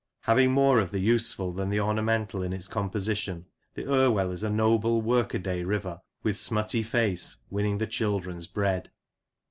[0.21, 4.49] Having more of the useful than the ornamental in its composition, the Irwell is a
[4.49, 8.89] noble work a day river, with smutty face, winning the children's bread.